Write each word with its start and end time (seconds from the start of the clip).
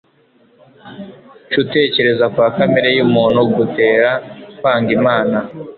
Cutekereza 1.51 2.25
kwa 2.33 2.47
kamere 2.57 2.89
yumuntu 2.97 3.39
gutera 3.55 4.09
kwanglmana 4.57 5.39